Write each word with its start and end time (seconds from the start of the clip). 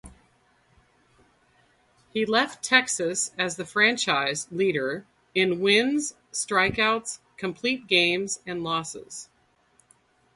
He 2.09 2.25
left 2.25 2.63
Texas 2.63 3.29
as 3.37 3.55
the 3.55 3.65
franchise 3.67 4.47
leader 4.51 5.05
in 5.35 5.59
wins, 5.59 6.15
strikeouts, 6.33 7.19
complete 7.37 7.85
games 7.85 8.39
and 8.47 8.63
losses. 8.63 9.29